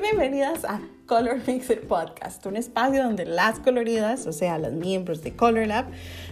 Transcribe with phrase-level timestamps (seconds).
[0.00, 5.34] Bienvenidas a Color Mixer Podcast, un espacio donde las coloridas, o sea, los miembros de
[5.34, 5.86] Color Lab,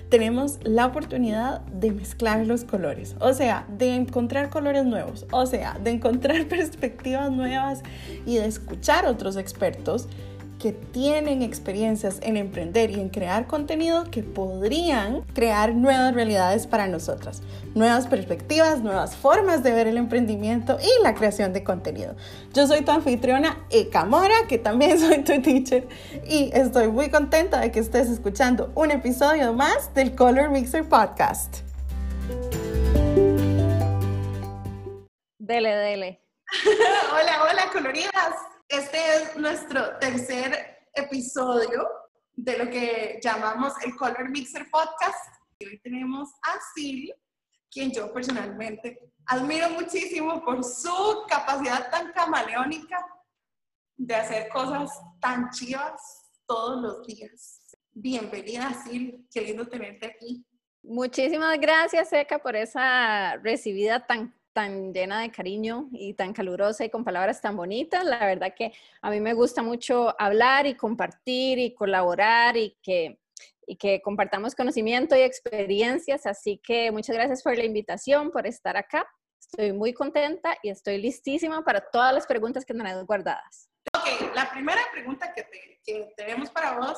[0.09, 5.81] tenemos la oportunidad de mezclar los colores, o sea, de encontrar colores nuevos, o sea,
[5.83, 7.83] de encontrar perspectivas nuevas
[8.25, 10.09] y de escuchar otros expertos
[10.67, 16.89] que tienen experiencias en emprender y en crear contenido que podrían crear nuevas realidades para
[16.89, 17.41] nosotras,
[17.77, 22.17] nuevas perspectivas, nuevas formas de ver el emprendimiento y la creación de contenido.
[22.53, 25.87] Yo soy tu anfitriona Eka Mora, que también soy tu teacher,
[26.29, 31.59] y estoy muy contenta de que estés escuchando un episodio más del Color Mixer Podcast.
[35.39, 36.21] Dele, dele.
[37.13, 38.56] hola, hola, coloridas.
[38.69, 41.89] Este es nuestro tercer episodio
[42.33, 45.37] de lo que llamamos el Color Mixer Podcast.
[45.61, 47.15] Y hoy tenemos a Sil,
[47.71, 52.99] quien yo personalmente admiro muchísimo por su capacidad tan camaleónica
[53.97, 56.01] de hacer cosas tan chivas
[56.45, 57.61] todos los días.
[57.93, 59.29] Bienvenida, Sil.
[59.33, 60.45] Qué lindo tenerte aquí.
[60.83, 66.89] Muchísimas gracias, Eka, por esa recibida tan tan llena de cariño y tan calurosa y
[66.89, 68.03] con palabras tan bonitas.
[68.07, 73.21] La verdad que a mí me gusta mucho hablar y compartir y colaborar y que,
[73.67, 76.25] y que compartamos conocimiento y experiencias.
[76.25, 79.07] Así que muchas gracias por la invitación, por estar acá.
[79.39, 83.69] Estoy muy contenta y estoy listísima para todas las preguntas que tenemos guardadas.
[83.95, 85.47] Ok, la primera pregunta que,
[85.85, 86.97] que tenemos para vos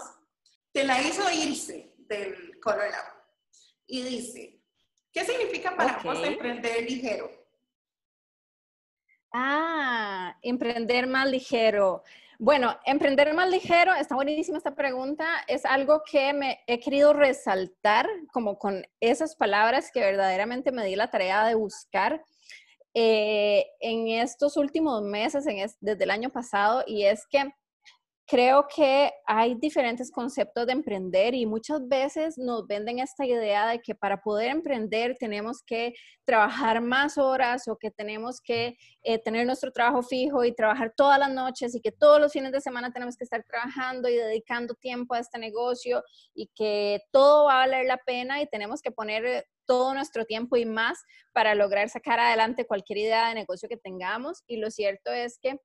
[0.72, 3.18] te la hizo Irse del Colorado
[3.84, 4.60] y dice,
[5.12, 7.37] ¿qué significa para vos emprender ligero?
[9.40, 12.02] Ah, emprender más ligero.
[12.40, 18.08] Bueno, emprender más ligero, está buenísima esta pregunta, es algo que me he querido resaltar
[18.32, 22.24] como con esas palabras que verdaderamente me di la tarea de buscar
[22.94, 25.44] eh, en estos últimos meses,
[25.78, 27.48] desde el año pasado, y es que
[28.28, 33.80] creo que hay diferentes conceptos de emprender y muchas veces nos venden esta idea de
[33.80, 35.94] que para poder emprender tenemos que
[36.26, 41.18] trabajar más horas o que tenemos que eh, tener nuestro trabajo fijo y trabajar todas
[41.18, 44.74] las noches y que todos los fines de semana tenemos que estar trabajando y dedicando
[44.74, 48.90] tiempo a este negocio y que todo va a valer la pena y tenemos que
[48.90, 50.98] poner eh, todo nuestro tiempo y más
[51.32, 54.42] para lograr sacar adelante cualquier idea de negocio que tengamos.
[54.46, 55.60] Y lo cierto es que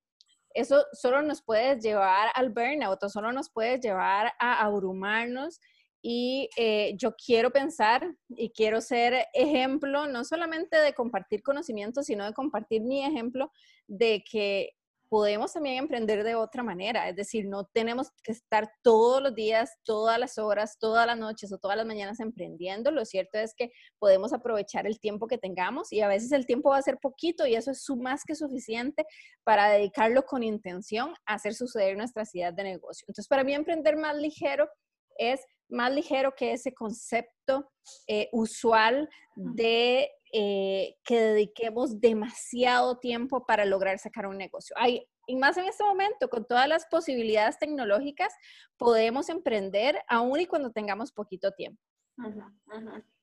[0.54, 5.60] eso solo nos puede llevar al burnout o solo nos puede llevar a abrumarnos.
[6.00, 12.26] Y eh, yo quiero pensar y quiero ser ejemplo, no solamente de compartir conocimiento, sino
[12.26, 13.50] de compartir mi ejemplo
[13.86, 14.70] de que
[15.14, 19.70] podemos también emprender de otra manera, es decir, no tenemos que estar todos los días,
[19.84, 22.90] todas las horas, todas las noches o todas las mañanas emprendiendo.
[22.90, 23.70] Lo cierto es que
[24.00, 27.46] podemos aprovechar el tiempo que tengamos y a veces el tiempo va a ser poquito
[27.46, 29.04] y eso es más que suficiente
[29.44, 33.04] para dedicarlo con intención a hacer suceder nuestras ideas de negocio.
[33.06, 34.68] Entonces, para mí emprender más ligero
[35.16, 37.70] es más ligero que ese concepto
[38.08, 44.74] eh, usual de eh, que dediquemos demasiado tiempo para lograr sacar un negocio.
[44.76, 48.34] Hay, y más en este momento, con todas las posibilidades tecnológicas,
[48.76, 51.80] podemos emprender aún y cuando tengamos poquito tiempo.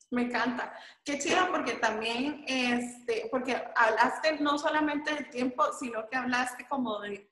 [0.09, 0.73] Me encanta.
[1.03, 7.01] Qué chido porque también, este, porque hablaste no solamente del tiempo, sino que hablaste como
[7.01, 7.29] de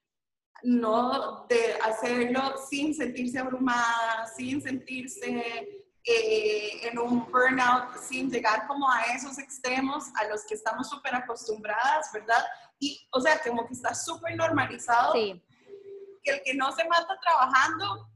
[0.61, 8.89] no de hacerlo sin sentirse abrumada, sin sentirse eh, en un burnout sin llegar como
[8.89, 12.43] a esos extremos a los que estamos súper acostumbradas, ¿verdad?
[12.79, 18.09] Y, o sea, como que está súper normalizado que el que no se mata trabajando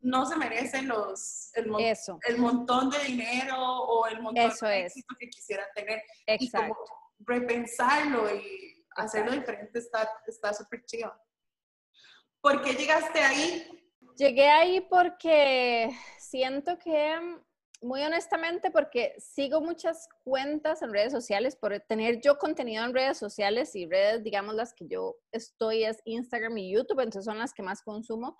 [0.00, 1.70] no se merece los, el,
[2.26, 6.02] el montón de dinero o el montón de éxito que quisiera tener.
[6.26, 6.44] Exacto.
[6.44, 6.76] Y como
[7.20, 11.14] repensarlo y hacerlo diferente está súper chido.
[12.40, 13.81] ¿Por qué llegaste ahí?
[14.16, 17.18] Llegué ahí porque siento que,
[17.80, 23.18] muy honestamente, porque sigo muchas cuentas en redes sociales, por tener yo contenido en redes
[23.18, 27.54] sociales y redes, digamos, las que yo estoy es Instagram y YouTube, entonces son las
[27.54, 28.36] que más consumo.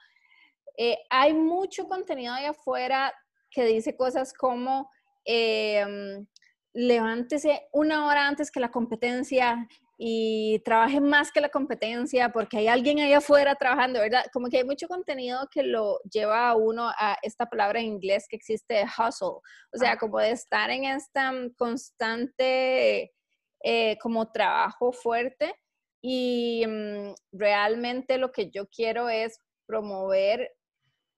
[0.76, 3.12] Eh, hay mucho contenido ahí afuera
[3.50, 4.90] que dice cosas como,
[5.24, 6.26] em,
[6.74, 12.68] levántese una hora antes que la competencia y trabaje más que la competencia porque hay
[12.68, 14.24] alguien ahí afuera trabajando, ¿verdad?
[14.32, 18.26] Como que hay mucho contenido que lo lleva a uno a esta palabra en inglés
[18.28, 19.28] que existe, hustle,
[19.72, 23.12] o sea, como de estar en esta constante
[23.62, 25.54] eh, como trabajo fuerte
[26.02, 30.50] y mm, realmente lo que yo quiero es promover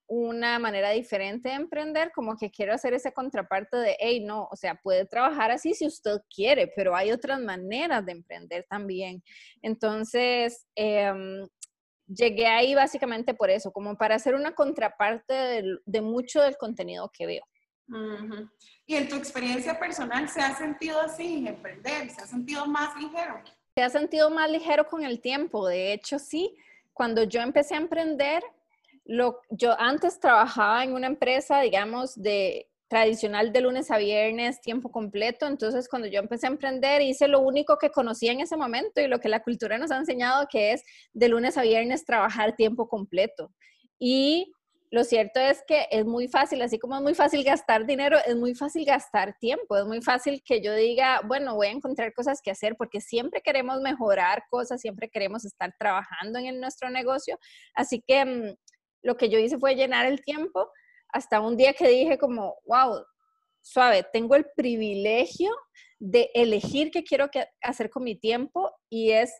[0.06, 4.56] una manera diferente de emprender, como que quiero hacer esa contraparte de, hey, no, o
[4.56, 9.22] sea, puede trabajar así si usted quiere, pero hay otras maneras de emprender también.
[9.62, 11.46] Entonces, em,
[12.06, 17.26] llegué ahí básicamente por eso, como para hacer una contraparte de, mucho del contenido que
[17.26, 17.44] veo.
[18.86, 22.10] ¿Y en tu experiencia personal se ha sentido así, emprender?
[22.10, 23.42] ¿Se ha sentido más ligero?
[23.76, 25.66] Se ha sentido más ligero con el tiempo.
[25.66, 26.56] De hecho, sí,
[26.92, 28.42] cuando yo empecé a emprender,
[29.04, 34.90] lo, yo antes trabajaba en una empresa, digamos, de tradicional de lunes a viernes, tiempo
[34.90, 35.46] completo.
[35.46, 39.08] Entonces, cuando yo empecé a emprender, hice lo único que conocía en ese momento y
[39.08, 42.88] lo que la cultura nos ha enseñado, que es de lunes a viernes trabajar tiempo
[42.88, 43.52] completo.
[43.98, 44.52] Y
[44.94, 48.36] lo cierto es que es muy fácil, así como es muy fácil gastar dinero, es
[48.36, 52.40] muy fácil gastar tiempo, es muy fácil que yo diga, bueno, voy a encontrar cosas
[52.40, 57.40] que hacer porque siempre queremos mejorar cosas, siempre queremos estar trabajando en nuestro negocio.
[57.74, 58.54] Así que mm,
[59.04, 60.70] lo que yo hice fue llenar el tiempo
[61.10, 63.04] hasta un día que dije como, wow,
[63.60, 65.50] suave, tengo el privilegio
[66.00, 67.30] de elegir qué quiero
[67.62, 69.32] hacer con mi tiempo y es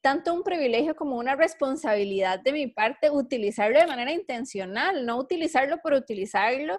[0.00, 5.78] tanto un privilegio como una responsabilidad de mi parte utilizarlo de manera intencional, no utilizarlo
[5.78, 6.78] por utilizarlo,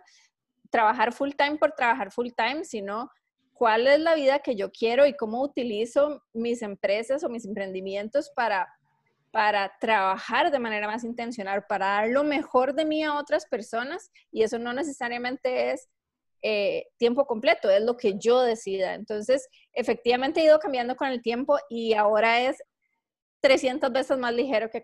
[0.69, 3.09] trabajar full time por trabajar full time, sino
[3.53, 8.31] cuál es la vida que yo quiero y cómo utilizo mis empresas o mis emprendimientos
[8.33, 8.67] para
[9.31, 14.11] para trabajar de manera más intencional, para dar lo mejor de mí a otras personas
[14.31, 15.87] y eso no necesariamente es
[16.41, 18.93] eh, tiempo completo, es lo que yo decida.
[18.93, 22.57] Entonces, efectivamente he ido cambiando con el tiempo y ahora es
[23.41, 24.83] 300 veces más ligero que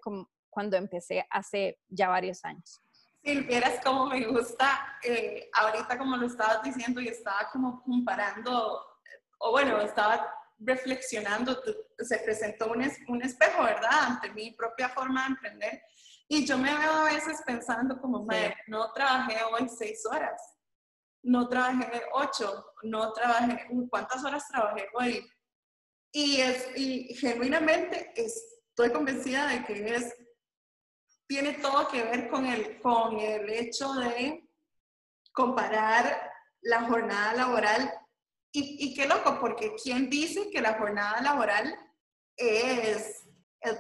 [0.50, 2.82] cuando empecé hace ya varios años.
[3.24, 8.86] Si vieras cómo me gusta, eh, ahorita como lo estabas diciendo y estaba como comparando,
[9.40, 10.32] o bueno, estaba
[10.66, 11.62] reflexionando,
[11.98, 13.92] se presentó un, un espejo, ¿verdad?
[14.08, 15.82] Ante mi propia forma de emprender.
[16.28, 18.28] Y yo me veo a veces pensando como,
[18.68, 20.42] no trabajé hoy seis horas,
[21.24, 25.28] no trabajé ocho, no trabajé, ¿cuántas horas trabajé hoy?
[26.12, 30.16] Y, es, y genuinamente estoy convencida de que es,
[31.28, 34.50] tiene todo que ver con el, con el hecho de
[35.32, 37.94] comparar la jornada laboral
[38.62, 41.78] y, qué loco, porque ¿quién dice que la jornada laboral
[42.36, 43.28] es,
[43.60, 43.78] es,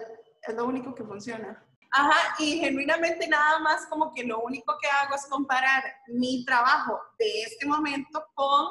[0.55, 1.65] lo único que funciona?
[1.91, 6.99] Ajá, y genuinamente nada más como que lo único que hago es comparar mi trabajo
[7.17, 8.67] de este momento con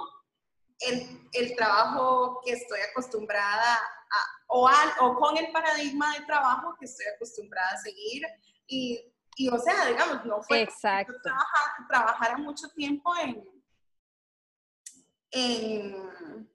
[0.81, 6.75] el, el trabajo que estoy acostumbrada a, o, al, o con el paradigma de trabajo
[6.79, 8.23] que estoy acostumbrada a seguir.
[8.67, 11.15] Y, y o sea, digamos, no fue Exacto.
[11.23, 13.43] Trabajar, trabajara mucho tiempo en,
[15.35, 16.49] en,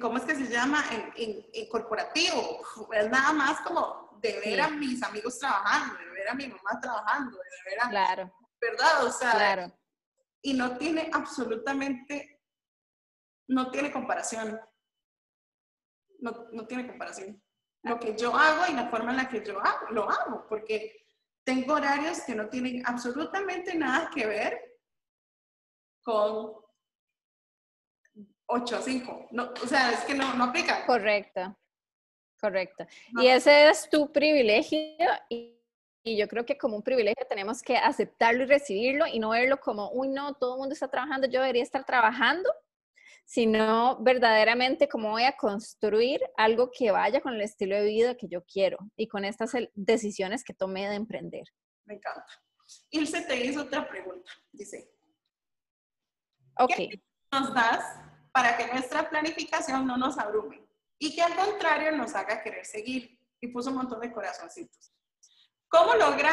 [0.00, 0.84] ¿cómo es que se llama?
[1.16, 2.62] En, en, corporativo.
[2.92, 6.80] Es nada más como de ver a mis amigos trabajando, de ver a mi mamá
[6.80, 7.90] trabajando, de ver a...
[7.90, 8.32] Claro.
[8.60, 9.04] ¿Verdad?
[9.04, 9.78] O sea, claro.
[10.42, 12.42] y no tiene absolutamente,
[13.48, 14.60] no tiene comparación.
[16.20, 17.40] No, no tiene comparación.
[17.82, 21.06] Lo que yo hago y la forma en la que yo hago, lo hago, porque
[21.44, 24.68] tengo horarios que no tienen absolutamente nada que ver
[26.08, 26.54] con
[28.46, 29.28] 8 a 5.
[29.32, 30.86] No, o sea, es que no, no aplica.
[30.86, 31.54] Correcto,
[32.40, 32.86] correcto.
[33.20, 34.78] Y ese es tu privilegio
[35.28, 35.60] y,
[36.02, 39.60] y, yo creo que como un privilegio tenemos que aceptarlo y recibirlo y no verlo
[39.60, 42.50] como, uy, no, todo el mundo está trabajando, yo debería estar trabajando,
[43.26, 48.28] sino verdaderamente cómo voy a construir algo que vaya con el estilo de vida que
[48.28, 51.44] yo quiero y con estas decisiones que tomé de emprender.
[51.84, 52.24] Me encanta.
[52.90, 54.30] Ilse te hizo otra pregunta.
[54.52, 54.97] Dice,
[56.66, 57.00] ¿Qué
[57.32, 57.84] nos das
[58.32, 60.66] para que nuestra planificación no nos abrume
[60.98, 63.18] y que al contrario nos haga querer seguir?
[63.40, 64.92] Y puso un montón de corazoncitos.
[65.68, 66.32] ¿Cómo logra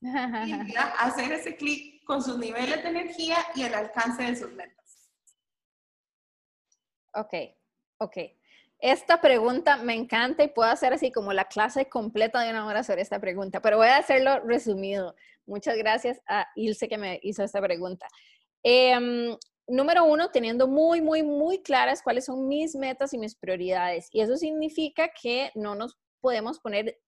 [0.98, 5.10] hacer ese clic con sus niveles de energía y el alcance de sus metas?
[7.14, 7.34] Ok,
[7.98, 8.16] ok.
[8.78, 12.82] Esta pregunta me encanta y puedo hacer así como la clase completa de una hora
[12.82, 15.14] sobre esta pregunta, pero voy a hacerlo resumido.
[15.44, 18.06] Muchas gracias a Ilse que me hizo esta pregunta.
[18.62, 19.36] Em,
[19.66, 24.08] número uno, teniendo muy, muy, muy claras cuáles son mis metas y mis prioridades.
[24.12, 26.98] Y eso significa que no nos podemos poner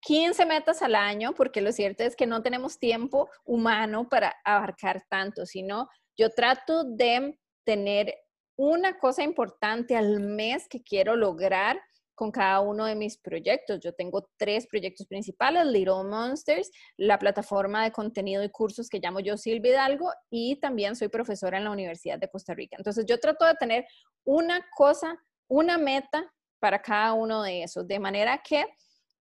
[0.00, 5.04] 15 metas al año, porque lo cierto es que no tenemos tiempo humano para abarcar
[5.08, 8.14] tanto, sino yo trato de tener
[8.56, 11.80] una cosa importante al mes que quiero lograr
[12.14, 13.80] con cada uno de mis proyectos.
[13.80, 19.20] Yo tengo tres proyectos principales, Little Monsters, la plataforma de contenido y cursos que llamo
[19.20, 22.76] yo Silvia Hidalgo y también soy profesora en la Universidad de Costa Rica.
[22.78, 23.86] Entonces yo trato de tener
[24.24, 25.18] una cosa,
[25.48, 28.64] una meta para cada uno de esos, de manera que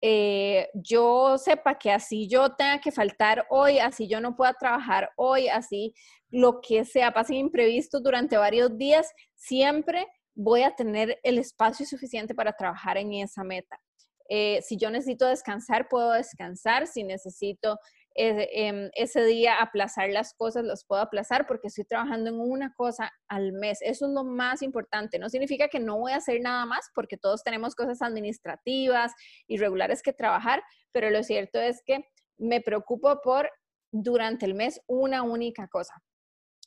[0.02, 5.10] eh, yo sepa que así yo tenga que faltar hoy, así yo no pueda trabajar
[5.16, 5.94] hoy, así
[6.30, 12.34] lo que sea, pasen imprevistos durante varios días, siempre voy a tener el espacio suficiente
[12.34, 13.80] para trabajar en esa meta.
[14.28, 16.86] Eh, si yo necesito descansar, puedo descansar.
[16.86, 17.78] Si necesito
[18.14, 23.10] em, ese día aplazar las cosas, los puedo aplazar porque estoy trabajando en una cosa
[23.28, 23.78] al mes.
[23.82, 25.18] Eso es lo más importante.
[25.18, 29.12] No significa que no voy a hacer nada más porque todos tenemos cosas administrativas
[29.46, 30.62] y regulares que trabajar,
[30.92, 32.04] pero lo cierto es que
[32.38, 33.50] me preocupo por
[33.92, 35.94] durante el mes una única cosa.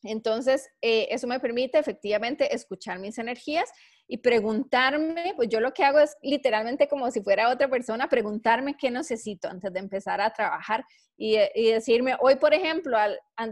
[0.03, 3.69] Entonces, eh, eso me permite efectivamente escuchar mis energías
[4.07, 8.75] y preguntarme, pues yo lo que hago es literalmente como si fuera otra persona, preguntarme
[8.77, 10.83] qué necesito antes de empezar a trabajar
[11.17, 12.97] y, eh, decirme, hoy por ejemplo,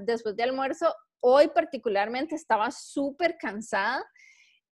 [0.04, 4.04] después de almuerzo, hoy particularmente estaba súper cansada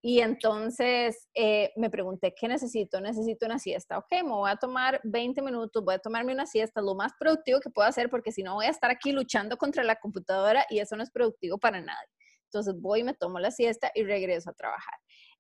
[0.07, 3.01] y entonces eh, me pregunté, ¿qué necesito?
[3.01, 3.97] Necesito una siesta.
[3.97, 7.59] Ok, me voy a tomar 20 minutos, voy a tomarme una siesta, lo más productivo
[7.59, 10.77] que puedo hacer, porque si no voy a estar aquí luchando contra la computadora y
[10.77, 12.07] eso no es productivo para nadie.
[12.43, 14.93] Entonces voy, me tomo la siesta y regreso a trabajar.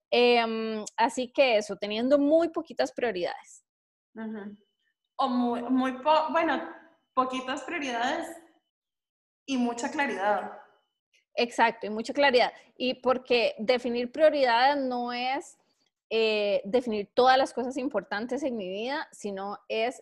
[0.09, 3.63] Em, así que eso, teniendo muy poquitas prioridades.
[5.17, 5.91] O muy, muy
[6.31, 6.73] bueno,
[7.13, 8.35] poquitas prioridades
[9.45, 10.64] y mucha claridad.
[11.35, 12.51] Exacto, y mucha claridad.
[12.77, 15.57] Y porque definir prioridades no es
[16.09, 20.01] eh, definir todas las cosas importantes en mi vida, sino es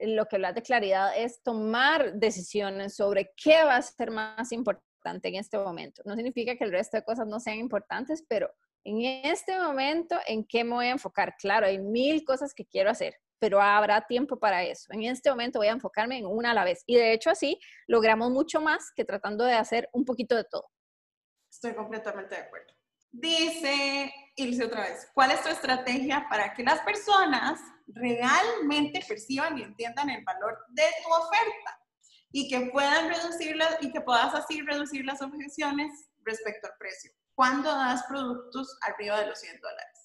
[0.00, 5.28] lo que habla de claridad, es tomar decisiones sobre qué va a ser más importante
[5.28, 6.02] en este momento.
[6.04, 8.50] No significa que el resto de cosas no sean importantes, pero
[8.84, 11.36] en este momento, ¿en qué me voy a enfocar?
[11.38, 14.86] Claro, hay mil cosas que quiero hacer, pero habrá tiempo para eso.
[14.92, 16.84] En este momento voy a enfocarme en una a la vez.
[16.86, 17.58] Y de hecho así
[17.88, 20.70] logramos mucho más que tratando de hacer un poquito de todo.
[21.50, 22.72] Estoy completamente de acuerdo.
[23.10, 29.62] Dice Ilse otra vez, ¿cuál es tu estrategia para que las personas realmente perciban y
[29.64, 31.80] entiendan el valor de tu oferta
[32.30, 37.10] y que puedan reducirlas y que puedas así reducir las objeciones respecto al precio?
[37.34, 40.01] ¿Cuándo das productos arriba de los 100 dólares?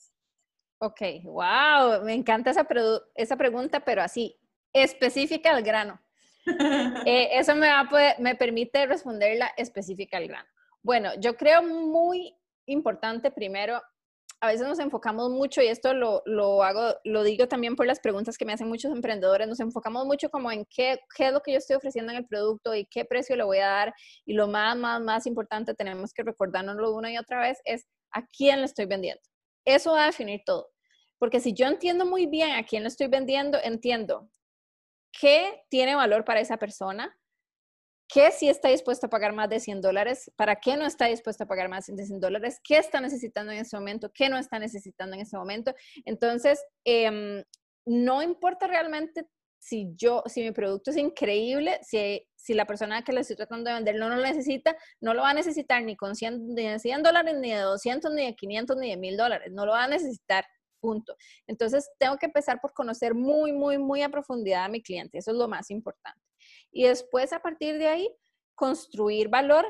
[0.79, 2.67] Ok, wow, me encanta esa,
[3.15, 4.37] esa pregunta, pero así,
[4.73, 5.99] específica al grano.
[7.05, 10.47] Eh, eso me, va me permite responderla específica al grano.
[10.81, 12.33] Bueno, yo creo muy
[12.65, 13.81] importante primero,
[14.39, 17.99] a veces nos enfocamos mucho, y esto lo, lo, hago, lo digo también por las
[17.99, 21.41] preguntas que me hacen muchos emprendedores, nos enfocamos mucho como en qué, qué es lo
[21.41, 23.93] que yo estoy ofreciendo en el producto y qué precio le voy a dar.
[24.25, 28.25] Y lo más, más, más importante, tenemos que recordárnoslo una y otra vez, es a
[28.25, 29.21] quién le estoy vendiendo.
[29.67, 30.71] Eso va a definir todo.
[31.19, 34.31] Porque si yo entiendo muy bien a quién le estoy vendiendo, entiendo
[35.11, 37.19] qué tiene valor para esa persona,
[38.07, 41.43] qué sí está dispuesto a pagar más de 100 dólares, para qué no está dispuesto
[41.43, 44.57] a pagar más de 100 dólares, qué está necesitando en ese momento, qué no está
[44.57, 45.73] necesitando en ese momento.
[46.05, 47.43] Entonces, em,
[47.85, 49.27] no importa realmente
[49.67, 53.69] si yo, si mi producto es increíble, si, si la persona que le estoy tratando
[53.69, 56.79] de vender no lo necesita, no lo va a necesitar ni con 100, ni de
[56.79, 59.51] 100 dólares, ni de 200, ni de 500, ni de 1000 dólares.
[59.51, 60.45] No lo va a necesitar,
[60.79, 61.17] punto.
[61.47, 65.17] Entonces, tengo que empezar por conocer muy, muy, muy a profundidad a mi cliente.
[65.17, 66.25] Eso es lo más importante.
[66.71, 68.09] Y después, a partir de ahí,
[68.55, 69.65] construir valor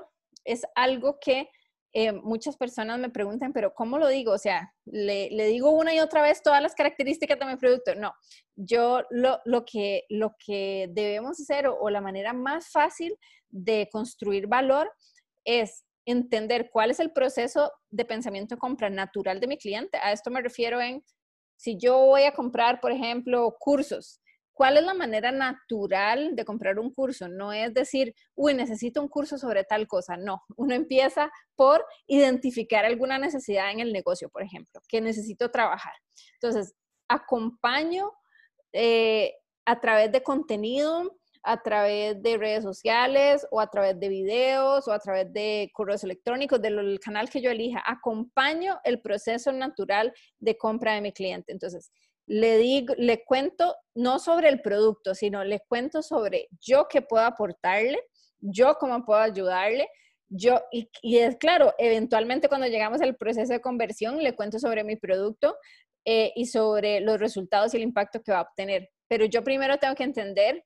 [0.45, 1.49] es algo que
[1.93, 4.33] eh, muchas personas me preguntan, pero ¿cómo lo digo?
[4.33, 7.95] O sea, le, digo una y otra vez todas las características de mi producto.
[7.95, 8.13] No,
[8.55, 13.17] yo lo, lo, que, lo que debemos hacer o, la manera más fácil
[13.49, 14.91] de construir valor
[15.45, 19.97] es entender cuál es el proceso de pensamiento de compra natural de mi cliente.
[20.01, 21.03] A esto me refiero en,
[21.55, 24.21] si yo voy a comprar, por ejemplo, cursos,
[24.57, 27.27] ¿cuál es la manera natural de comprar un curso?
[27.27, 30.17] No es decir, uy, necesito un curso sobre tal cosa.
[30.17, 35.93] No, uno empieza por identificar alguna necesidad en el negocio, por ejemplo, que necesito trabajar.
[36.41, 36.73] Entonces,
[37.07, 38.11] acompaño
[38.73, 39.35] eh,
[39.65, 44.91] a través de contenido, a través de redes sociales o a través de videos o
[44.91, 47.83] a través de correos electrónicos, del canal que yo elija.
[47.85, 51.51] Acompaño el proceso natural de compra de mi cliente.
[51.51, 51.91] Entonces,
[52.27, 57.25] le digo, le cuento no sobre el producto, sino le cuento sobre yo qué puedo
[57.25, 57.99] aportarle,
[58.39, 59.87] yo cómo puedo ayudarle,
[60.29, 64.83] yo, y, y es claro, eventualmente cuando llegamos al proceso de conversión, le cuento sobre
[64.83, 65.55] mi producto
[66.09, 68.89] eh, y sobre los resultados y el impacto que va a obtener.
[69.09, 70.63] Pero yo primero tengo que entender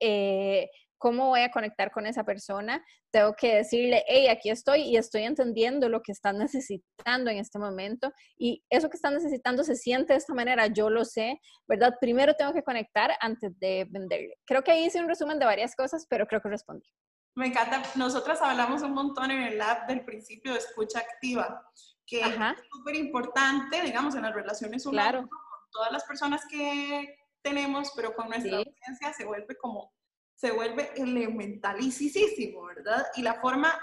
[0.00, 0.70] eh,
[1.04, 2.82] cómo voy a conectar con esa persona,
[3.12, 7.58] tengo que decirle, hey, aquí estoy y estoy entendiendo lo que están necesitando en este
[7.58, 11.92] momento y eso que están necesitando se siente de esta manera, yo lo sé, ¿verdad?
[12.00, 14.38] Primero tengo que conectar antes de venderle.
[14.46, 16.88] Creo que ahí hice un resumen de varias cosas, pero creo que respondí.
[17.36, 17.82] Me encanta.
[17.96, 21.70] Nosotras hablamos un montón en el lab del principio de escucha activa,
[22.06, 22.34] que es
[22.72, 25.10] súper importante, digamos, en las relaciones humanas.
[25.10, 25.28] Claro.
[25.28, 29.92] Con todas las personas que tenemos, pero con nuestra audiencia se vuelve como
[30.34, 33.06] se vuelve elementalísimo, ¿verdad?
[33.16, 33.78] Y la forma,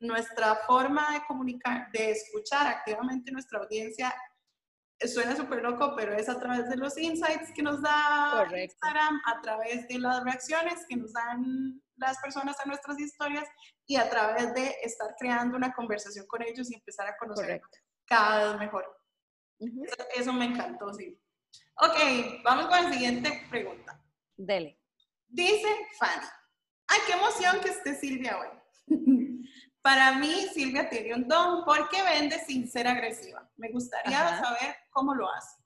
[0.00, 4.14] nuestra forma de comunicar, de escuchar activamente nuestra audiencia
[5.00, 9.40] suena súper loco, pero es a través de los insights que nos da Instagram, a
[9.42, 13.46] través de las reacciones que nos dan las personas a nuestras historias
[13.86, 17.60] y a través de estar creando una conversación con ellos y empezar a conocer
[18.06, 18.84] cada vez mejor.
[20.14, 21.20] eso, me encantó, sí.
[21.80, 24.02] Ok, vamos con la siguiente pregunta.
[24.36, 24.75] Dele.
[25.36, 26.26] Dice Fanny.
[26.88, 28.48] Ay, qué emoción que esté Silvia hoy.
[29.82, 33.46] Para mí, Silvia tiene un don porque vende sin ser agresiva.
[33.56, 35.62] Me gustaría saber cómo lo hace.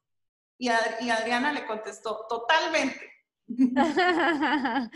[0.59, 3.13] Y, Adriana le contestó, totalmente.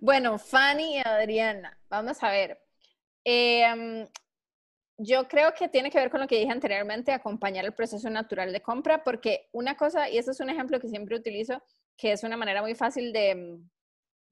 [0.00, 2.58] bueno, Fanny y Adriana, vamos a ver.
[3.22, 4.08] Em,
[4.96, 8.50] yo creo que tiene que ver con lo que dije anteriormente, acompañar el proceso natural
[8.50, 11.62] de compra, porque una cosa, y este es un ejemplo que siempre utilizo,
[11.98, 13.60] que es una manera muy fácil de,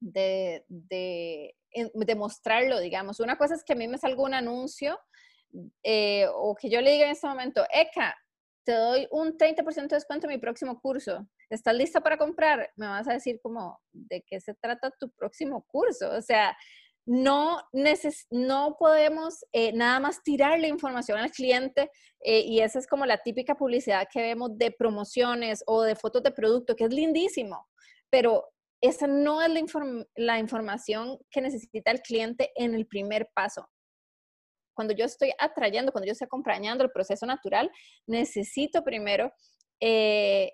[0.04, 1.56] de, de
[1.94, 3.20] demostrarlo, digamos.
[3.20, 4.98] Una cosa es que a mí me salga un anuncio
[5.82, 8.14] eh, o que yo le diga en este momento, Eka,
[8.64, 11.26] te doy un 30% de descuento en mi próximo curso.
[11.50, 12.70] ¿Estás lista para comprar?
[12.76, 16.10] Me vas a decir como, ¿de qué se trata tu próximo curso?
[16.10, 16.56] O sea,
[17.06, 17.60] no,
[18.30, 23.18] no podemos eh, nada más tirarle información al cliente eh, y esa es como la
[23.18, 27.68] típica publicidad que vemos de promociones o de fotos de producto, que es lindísimo,
[28.08, 28.53] pero
[28.86, 29.50] esa no es
[30.16, 33.68] la, información que necesita el cliente en el primer paso.
[34.76, 37.70] Cuando yo estoy atrayendo, cuando yo estoy acompañando el proceso natural,
[38.06, 39.32] necesito primero
[39.80, 40.52] eh,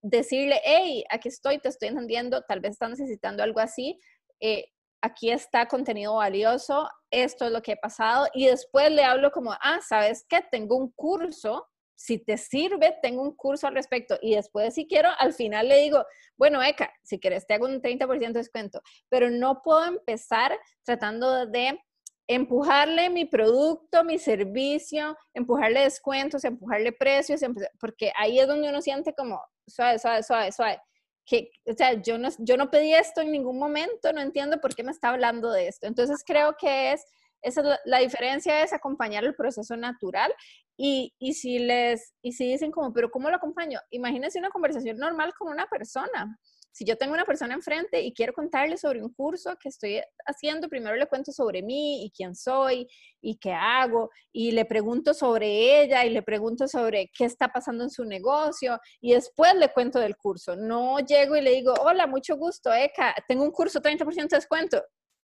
[0.00, 3.98] decirle, hey, aquí estoy, te estoy entendiendo, tal vez estás necesitando algo así,
[4.40, 4.66] eh,
[5.02, 9.52] aquí está contenido valioso, esto es lo que he pasado, y después le hablo como,
[9.52, 10.40] ah, ¿sabes qué?
[10.50, 11.66] Tengo un curso
[11.96, 15.78] si te sirve, tengo un curso al respecto y después si quiero, al final le
[15.78, 16.04] digo,
[16.36, 21.46] bueno, Eka, si quieres te hago un 30% de descuento, pero no puedo empezar tratando
[21.46, 21.80] de
[22.28, 27.40] empujarle mi producto, mi servicio, empujarle descuentos, empujarle precios,
[27.80, 30.80] porque ahí es donde uno siente como suave, suave, suave, suave.
[31.24, 34.74] Que, o sea, yo no, yo no pedí esto en ningún momento, no entiendo por
[34.74, 35.86] qué me está hablando de esto.
[35.86, 37.04] Entonces creo que es
[37.46, 40.34] esa es la, diferencia es acompañar el proceso natural
[40.76, 43.78] y, y, si les, y si dicen como, pero ¿cómo lo acompaño?
[43.90, 46.36] Imagínense una conversación normal con una persona.
[46.72, 50.68] Si yo tengo una persona enfrente y quiero contarle sobre un curso que estoy haciendo,
[50.68, 52.88] primero le cuento sobre mí y quién soy
[53.22, 57.84] y qué hago y le pregunto sobre ella y le pregunto sobre qué está pasando
[57.84, 60.56] en su negocio y después le cuento del curso.
[60.56, 64.82] No llego y le digo, hola, mucho gusto, Eka, tengo un curso 30% de descuento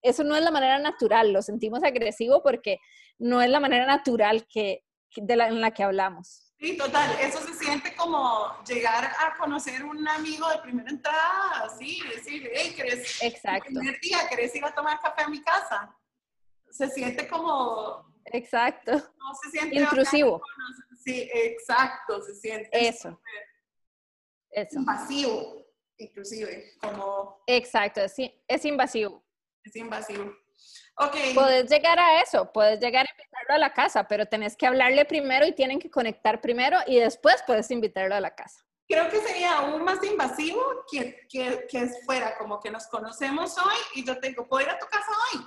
[0.05, 2.79] eso no es la manera natural, lo sentimos agresivo porque
[3.19, 4.85] no es la manera natural que,
[5.17, 6.53] de la, en la que hablamos.
[6.61, 12.01] Sí, total, eso se siente como llegar a conocer un amigo de primera entrada, así,
[12.14, 13.64] decirle, hey, ¿querés, Exacto.
[13.67, 15.97] Primer día, ¿querés ir a tomar café a mi casa?
[16.71, 18.14] Se siente como...
[18.27, 18.93] Exacto.
[18.93, 19.77] No se siente...
[19.77, 20.43] Intrusivo.
[21.03, 22.69] Sí, exacto, se siente...
[22.73, 23.21] Eso.
[24.51, 24.79] Eso.
[24.79, 27.43] Invasivo, inclusive, como...
[27.47, 29.24] Exacto, sí, es invasivo
[29.64, 30.33] es invasivo.
[30.96, 31.16] Ok.
[31.35, 35.05] Puedes llegar a eso, puedes llegar a invitarlo a la casa, pero tenés que hablarle
[35.05, 38.64] primero y tienen que conectar primero y después puedes invitarlo a la casa.
[38.87, 43.77] Creo que sería aún más invasivo que, que, que fuera como que nos conocemos hoy
[43.94, 45.44] y yo tengo, ¿puedo ir a tu casa hoy?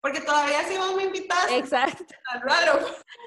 [0.00, 2.04] Porque todavía si vos me invitas, Exacto.
[2.34, 2.80] Está raro.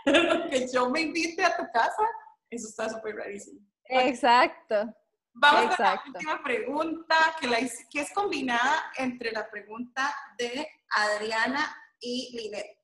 [0.49, 2.03] que yo me invite a tu casa,
[2.51, 3.59] eso está súper rarísimo.
[3.85, 4.93] Exacto.
[5.39, 11.75] Vamos a la última pregunta, que, la, que es combinada entre la pregunta de Adriana
[11.99, 12.77] y Linet.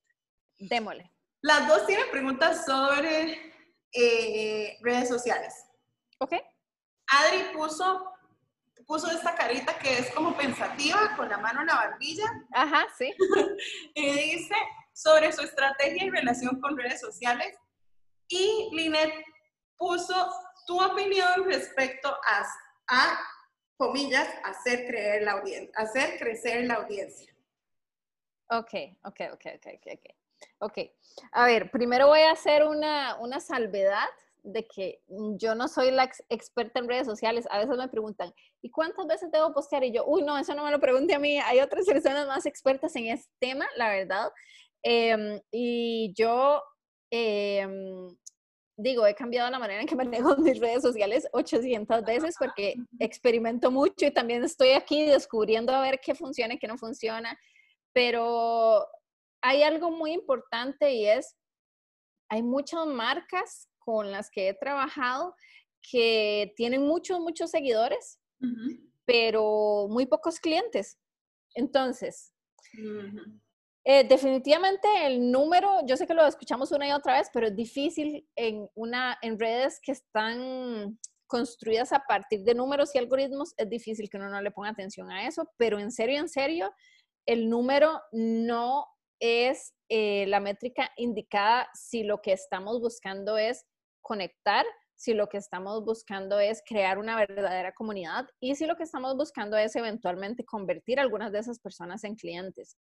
[0.60, 1.12] Démosle.
[1.42, 3.54] Las dos tienen preguntas sobre
[3.92, 5.54] eh, redes sociales.
[6.20, 6.34] Ok.
[7.08, 8.14] Adri puso,
[8.86, 12.26] puso esta carita que es como pensativa, con la mano en la barbilla.
[12.54, 13.14] Ajá, sí.
[13.96, 14.56] y dice
[14.94, 17.58] sobre su estrategia y relación con redes sociales.
[18.28, 19.12] Y Linet
[19.76, 20.32] puso
[20.66, 22.46] tu opinión respecto a,
[22.88, 23.20] a
[23.78, 27.34] comillas, hacer, creer la audiencia, hacer crecer la audiencia.
[28.50, 28.74] Ok,
[29.04, 30.16] ok, ok, ok, ok.
[30.60, 30.78] Ok,
[31.32, 34.08] a ver, primero voy a hacer una, una salvedad
[34.44, 37.48] de que yo no soy la experta en redes sociales.
[37.50, 39.84] A veces me preguntan, ¿y cuántas veces debo postear?
[39.86, 41.40] Y yo, uy, no, eso no me lo pregunte a mí.
[41.40, 44.32] Hay otras personas más expertas en este tema, la verdad.
[44.82, 46.62] Em, y yo
[47.10, 48.10] em,
[48.76, 53.72] digo, he cambiado la manera en que manejo mis redes sociales 800 veces porque experimento
[53.72, 57.38] mucho y también estoy aquí descubriendo a ver qué funciona y qué no funciona.
[57.94, 58.86] Pero
[59.42, 61.36] hay algo muy importante y es,
[62.30, 65.36] hay muchas marcas con las que he trabajado
[65.92, 68.20] que tienen muchos, muchos seguidores,
[69.06, 70.98] pero muy pocos clientes.
[71.54, 72.34] Entonces,
[73.86, 77.56] Eh, definitivamente el número, yo sé que lo escuchamos una y otra vez, pero es
[77.56, 78.70] difícil en,
[79.38, 84.42] redes que están construidas a partir de números y algoritmos, es difícil que uno no
[84.42, 86.72] le ponga atención a eso, pero en serio, en serio,
[87.26, 88.86] el número no
[89.20, 93.66] es eh, la métrica indicada si lo que estamos buscando es
[94.02, 94.66] conectar,
[94.96, 99.18] si lo que estamos buscando es crear una verdadera comunidad y si lo que estamos
[99.18, 102.78] buscando es eventualmente convertir a algunas de esas personas en clientes.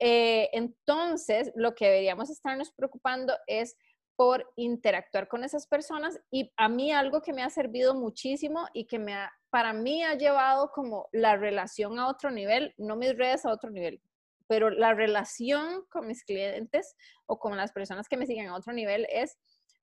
[0.00, 3.76] Eh, entonces, lo que deberíamos estarnos preocupando es
[4.16, 8.86] por interactuar con esas personas y a mí algo que me ha servido muchísimo y
[8.86, 13.16] que me ha, para mí ha llevado como la relación a otro nivel, no mis
[13.16, 14.02] redes a otro nivel,
[14.46, 18.72] pero la relación con mis clientes o con las personas que me siguen a otro
[18.72, 19.38] nivel es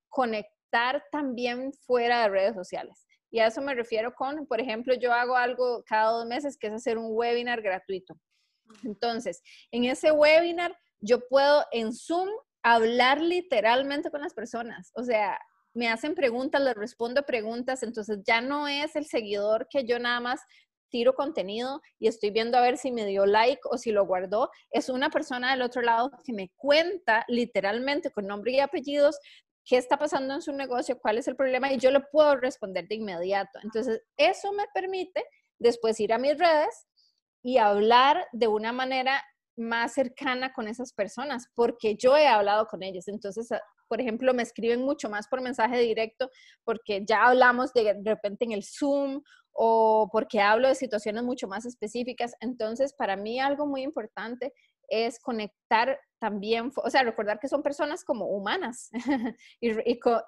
[0.08, 3.06] conectar también fuera de redes sociales.
[3.30, 6.68] Y a eso me refiero con, por ejemplo, yo hago algo cada dos meses que
[6.68, 8.18] es hacer un webinar gratuito.
[8.84, 12.28] Entonces, en ese webinar yo puedo en Zoom
[12.62, 14.90] hablar literalmente con las personas.
[14.94, 15.38] O sea,
[15.74, 20.20] me hacen preguntas, les respondo preguntas, entonces ya no es el seguidor que yo nada
[20.20, 20.40] más
[20.90, 24.50] tiro contenido y estoy viendo a ver si me dio like o si lo guardó.
[24.70, 29.18] Es una persona del otro lado que me cuenta literalmente con nombre y apellidos
[29.64, 32.88] qué está pasando en su negocio, cuál es el problema y yo le puedo responder
[32.88, 33.58] de inmediato.
[33.62, 35.22] Entonces, eso me permite
[35.58, 36.86] después ir a mis redes
[37.42, 39.22] y hablar de una manera
[39.58, 43.08] más cercana con esas personas, porque yo he hablado con ellas.
[43.08, 46.30] Entonces, ah, por ejemplo, me escriben mucho más por mensaje directo,
[46.64, 49.22] porque ya hablamos de, repente en el Zoom
[49.52, 52.34] o porque hablo de situaciones mucho más específicas.
[52.40, 54.52] Entonces, para mí algo muy importante
[54.88, 58.90] es conectar también, o sea, recordar que son personas como humanas
[59.60, 59.70] y,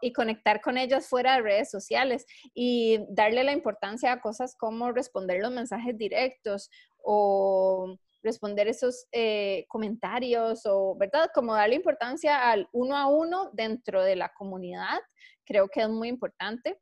[0.03, 4.93] y, conectar con ellas fuera de redes sociales y darle la importancia a cosas como
[4.93, 6.69] responder los mensajes directos
[7.05, 11.31] o responder esos eh, comentarios o, ¿verdad?
[11.35, 15.01] Como darle importancia al uno a uno dentro de la comunidad,
[15.45, 16.79] creo que es muy importante.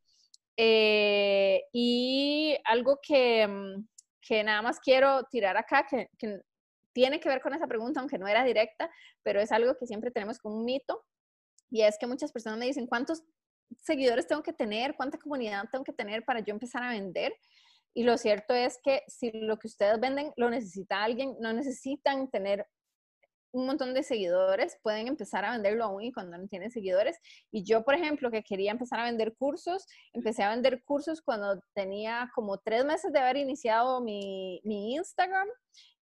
[0.57, 3.87] Eh, y algo que, mm,
[4.21, 6.41] que, nada más quiero tirar acá, que, que,
[6.93, 8.91] tiene que ver con esa pregunta, aunque no era directa,
[9.23, 11.05] pero es algo que siempre tenemos como un mito,
[11.71, 13.23] y es que muchas personas me dicen, ¿cuántos
[13.83, 14.97] seguidores tengo que tener?
[14.97, 17.35] ¿Cuánta comunidad tengo que tener para yo empezar a vender?
[17.95, 22.31] Y lo cierto es que si lo que ustedes venden lo necesita alguien, no necesitan
[22.31, 22.67] tener
[23.51, 27.19] un montón de seguidores, pueden empezar a venderlo aún y cuando no tienen seguidores.
[27.51, 31.61] Y yo, por ejemplo, que quería empezar a vender cursos, empecé a vender cursos cuando
[31.75, 35.49] tenía como tres meses de haber iniciado mi, mi Instagram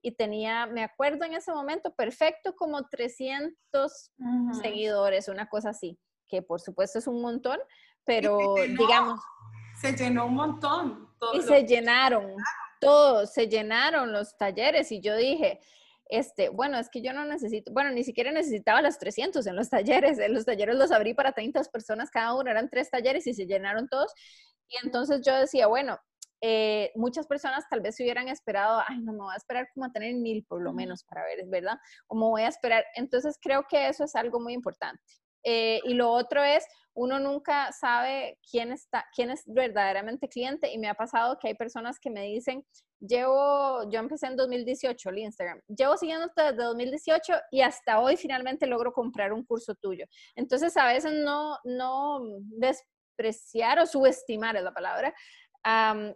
[0.03, 4.13] y tenía, me acuerdo en ese momento, perfecto, como 300
[4.61, 7.59] seguidores, una cosa así, que por supuesto es un montón,
[8.05, 9.21] pero digamos
[9.81, 11.06] se llenó un montón.
[11.35, 12.35] Y se llenaron,
[12.81, 15.61] todos, se llenaron los talleres y yo dije,
[16.09, 19.71] este, bueno, es que yo no necesito, bueno, ni siquiera necesitaba los 300 en los
[19.71, 23.35] talleres, en los talleres los abrí para 30 personas cada uno, eran tres talleres y
[23.35, 24.13] se llenaron todos.
[24.69, 25.99] Y entonces yo decía, bueno,
[26.43, 29.87] eh, muchas personas tal vez se hubieran esperado, ay, no me voy a esperar como
[29.87, 31.79] a tener mil por lo menos para ver, ¿verdad?
[32.09, 32.85] O me voy a esperar.
[32.95, 35.03] Entonces creo que eso es algo muy importante.
[35.49, 40.79] Eh, y lo otro es, uno nunca sabe quién, está, quién es verdaderamente cliente y
[40.79, 42.67] me ha pasado que hay personas que me dicen,
[42.99, 48.67] llevo, yo empecé en 2018 el Instagram, llevo siguiéndote desde 2018 y hasta hoy finalmente
[48.67, 50.07] logro comprar un curso tuyo.
[50.35, 52.23] Entonces a veces no, no
[52.59, 55.15] despreciar o subestimar es la palabra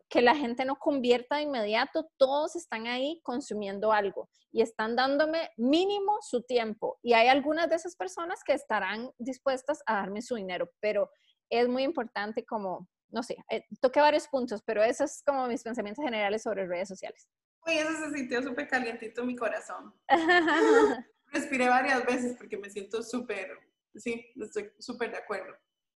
[0.08, 5.50] que la gente no convierta de inmediato, todos están ahí consumiendo algo y están dándome
[5.56, 6.98] mínimo su tiempo.
[7.02, 11.10] Y hay algunas de esas personas que estarán dispuestas a darme su dinero, pero
[11.50, 15.64] es muy importante como, no sé, eh, toqué varios puntos, pero esos es como mis
[15.64, 17.28] pensamientos generales sobre redes sociales.
[17.66, 19.92] Uy, eso se sintió súper calientito en mi corazón.
[21.26, 23.50] Respiré varias veces porque me siento súper,
[23.96, 25.56] sí, estoy súper de acuerdo.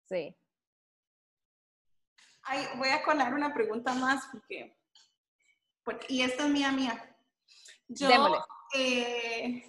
[0.07, 0.37] Sí
[2.77, 4.77] voy a colar una pregunta más porque,
[6.09, 7.17] y esta es mía mía.
[7.87, 8.09] Yo,
[8.75, 9.63] eh,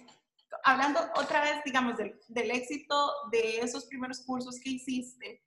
[0.63, 5.43] hablando otra vez, digamos, del, del, éxito de esos primeros cursos que hiciste,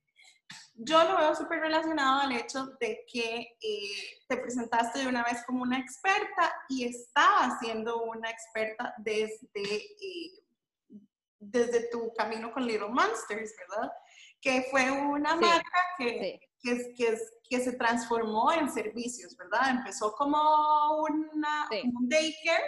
[0.74, 5.42] yo lo veo súper relacionado al hecho de que eh, te presentaste de una vez
[5.46, 10.44] como una experta y estabas siendo una experta desde, eh,
[11.38, 13.90] desde tu camino con Little Monsters, ¿verdad?
[14.40, 19.70] Que fue una marca que, que, que, que, se transformó en servicios, ¿verdad?
[19.70, 20.38] Empezó como,
[21.02, 22.64] una, un daycare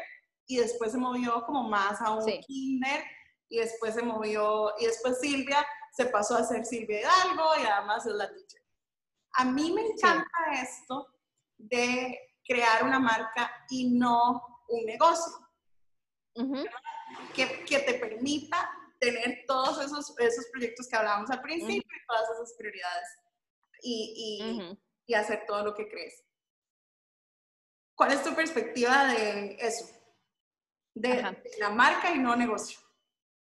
[0.46, 3.04] y después se movió como más a un kinder
[3.48, 8.06] y después se movió, y después Silvia se pasó a ser Silvia Hidalgo y además
[8.06, 8.62] es la teacher.
[9.34, 11.06] A mí me encanta esto
[11.56, 15.32] de crear una marca y no un negocio.
[17.34, 18.70] que, que te permita
[19.00, 23.08] tener todos esos, esos proyectos que hablábamos al principio y todas esas prioridades
[23.82, 26.24] y, y, y hacer todo lo que crees.
[27.94, 29.86] ¿Cuál es tu perspectiva de eso?
[30.94, 31.20] De,
[31.58, 32.78] la marca y no negocio.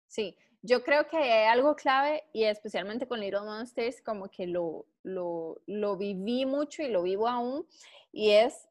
[0.06, 4.86] Sí, yo creo que hay algo clave y especialmente con Little Monsters como que lo,
[5.02, 7.66] lo, lo viví mucho y lo vivo aún
[8.12, 8.68] y es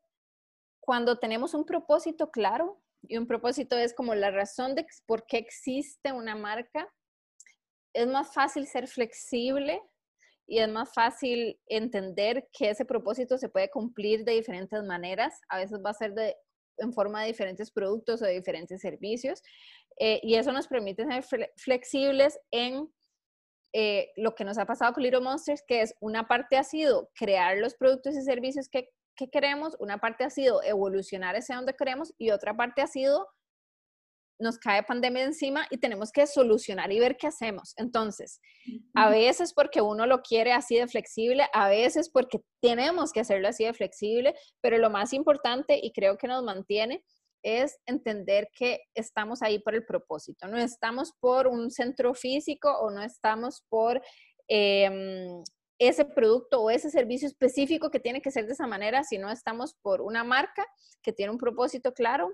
[0.80, 5.38] cuando tenemos un propósito claro y un propósito es como la razón de por qué
[5.38, 6.92] existe una marca,
[7.94, 9.82] es más fácil ser flexible
[10.48, 15.40] y es más fácil entender que ese propósito se puede cumplir de diferentes maneras.
[15.50, 16.36] A veces va a ser de,
[16.78, 19.42] en forma de diferentes productos o de diferentes servicios.
[20.00, 22.88] Eh, y eso nos permite ser flexibles en
[23.74, 27.10] eh, lo que nos ha pasado con Little Monsters, que es una parte ha sido
[27.16, 31.74] crear los productos y servicios que, que queremos, una parte ha sido evolucionar hacia donde
[31.74, 33.28] queremos y otra parte ha sido
[34.40, 37.74] nos cae pandemia encima y tenemos que solucionar y ver qué hacemos.
[37.78, 38.40] Entonces,
[38.94, 43.48] a veces porque uno lo quiere así de flexible, a veces porque tenemos que hacerlo
[43.48, 47.04] así de flexible, pero lo más importante y creo que nos mantiene
[47.44, 52.90] es entender que estamos ahí por el propósito, no estamos por un centro físico o
[52.90, 54.02] no estamos por
[54.48, 55.44] em,
[55.78, 59.76] ese producto o ese servicio específico que tiene que ser de esa manera, sino estamos
[59.84, 60.66] por una marca
[61.04, 62.30] que tiene un propósito claro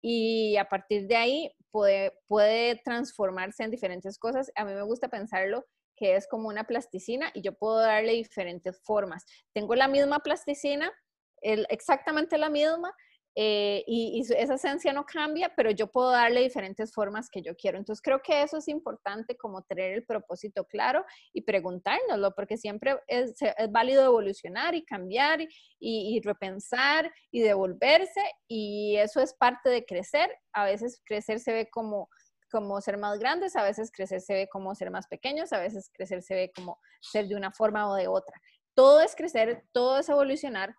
[0.00, 4.50] y a partir de ahí puede, puede transformarse en diferentes cosas.
[4.54, 8.80] A mí me gusta pensarlo que es como una plasticina y yo puedo darle diferentes
[8.84, 9.24] formas.
[9.52, 10.92] Tengo la misma plasticina,
[11.42, 12.92] el, exactamente la misma,
[13.40, 17.78] eh, y, esa esencia no cambia, pero yo puedo darle diferentes formas que yo quiero.
[17.78, 22.98] Entonces creo que eso es importante como tener el propósito claro y preguntárnoslo, porque siempre
[23.06, 23.36] es,
[23.70, 25.38] válido evolucionar y cambiar
[25.78, 30.28] y, repensar y devolverse y eso es parte de crecer.
[30.52, 32.08] A veces crecer se ve como
[32.50, 35.90] como ser más grandes, a veces crecer se ve como ser más pequeños, a veces
[35.92, 38.40] crecer se ve como ser de una forma o de otra.
[38.74, 40.74] Todo es crecer, todo es evolucionar,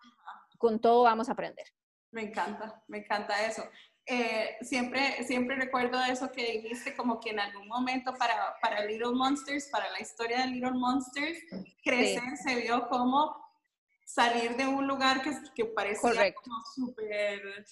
[0.58, 1.64] con todo vamos a aprender.
[2.12, 3.62] Me encanta, me encanta eso.
[4.06, 9.12] Eh, siempre, siempre recuerdo eso que dijiste, como que en algún momento para, para Little
[9.12, 11.38] Monsters, para la historia de Little Monsters,
[11.84, 13.36] crecer se vio como
[14.04, 17.64] salir de un lugar que, que parecía como súper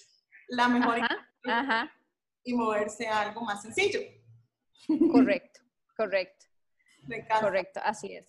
[0.48, 1.00] la mejor
[2.44, 4.00] y moverse a algo más sencillo.
[5.10, 5.60] Correcto,
[5.96, 6.46] correcto.
[7.08, 7.40] Me encanta.
[7.40, 8.28] Correcto, así es.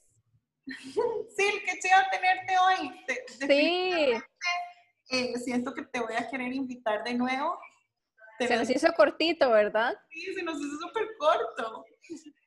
[1.37, 3.05] Sí, qué chido tenerte hoy.
[3.39, 4.13] sí
[5.09, 7.59] eh, siento que te voy a querer invitar de nuevo.
[8.39, 9.93] se nos hizo cortito, ¿verdad?
[10.11, 11.85] Sí, se nos hizo súper corto.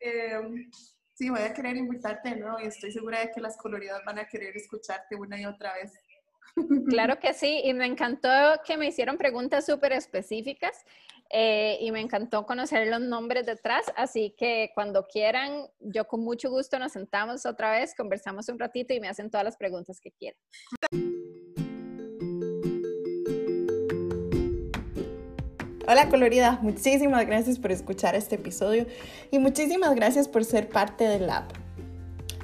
[0.01, 0.71] Em,
[1.15, 4.19] sí, voy a querer invitarte de nuevo y estoy segura de que las coloridas van
[4.19, 5.93] a querer escucharte una y otra vez.
[6.89, 8.29] Claro que sí, y me encantó
[8.67, 10.85] que me hicieron preguntas súper específicas
[11.31, 16.51] eh, y me encantó conocer los nombres detrás, así que cuando quieran, yo con mucho
[16.51, 20.11] gusto nos sentamos otra vez, conversamos un ratito y me hacen todas las preguntas que
[20.11, 20.39] quieran.
[25.93, 28.87] Hola colorida, muchísimas gracias por escuchar este episodio
[29.31, 31.45] y muchísimas gracias por ser parte del lab.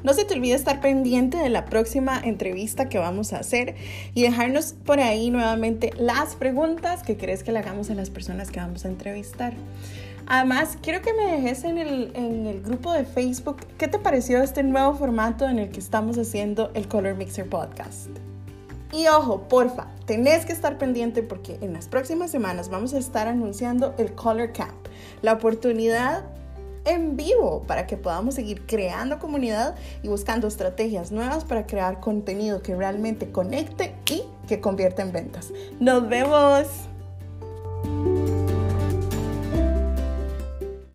[0.03, 3.75] No se te olvide estar pendiente de la próxima entrevista que vamos a hacer
[4.13, 8.51] y dejarnos por ahí nuevamente las preguntas que crees que le hagamos a las personas
[8.51, 9.55] que vamos a entrevistar.
[10.27, 14.43] Además, quiero que me dejes en el, en el grupo de Facebook qué te pareció
[14.43, 18.11] este nuevo formato en el que estamos haciendo el Color Mixer Podcast.
[18.93, 23.29] Y ojo, porfa, tenés que estar pendiente porque en las próximas semanas vamos a estar
[23.29, 24.87] anunciando el Color Camp,
[25.21, 26.25] la oportunidad
[26.85, 32.63] en vivo para que podamos seguir creando comunidad y buscando estrategias nuevas para crear contenido
[32.63, 35.53] que realmente conecte y que convierta en ventas.
[35.79, 36.67] Nos vemos.